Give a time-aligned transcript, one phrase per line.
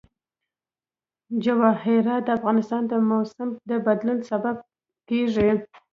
[1.43, 4.55] جواهرات د افغانستان د موسم د بدلون سبب
[5.09, 5.49] کېږي.